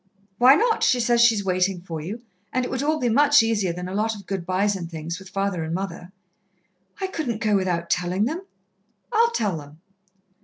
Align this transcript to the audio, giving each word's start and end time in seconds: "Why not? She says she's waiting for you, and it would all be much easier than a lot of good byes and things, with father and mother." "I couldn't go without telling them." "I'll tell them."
"Why 0.39 0.55
not? 0.55 0.81
She 0.83 0.99
says 0.99 1.21
she's 1.21 1.45
waiting 1.45 1.79
for 1.79 2.01
you, 2.01 2.23
and 2.51 2.65
it 2.65 2.71
would 2.71 2.81
all 2.81 2.97
be 2.99 3.07
much 3.07 3.43
easier 3.43 3.71
than 3.71 3.87
a 3.87 3.93
lot 3.93 4.15
of 4.15 4.25
good 4.25 4.47
byes 4.47 4.75
and 4.75 4.89
things, 4.89 5.19
with 5.19 5.29
father 5.29 5.63
and 5.63 5.75
mother." 5.75 6.11
"I 6.99 7.05
couldn't 7.05 7.39
go 7.39 7.55
without 7.55 7.91
telling 7.91 8.25
them." 8.25 8.41
"I'll 9.13 9.29
tell 9.29 9.57
them." 9.59 9.79